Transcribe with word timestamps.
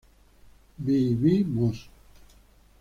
vivimos 0.79 1.87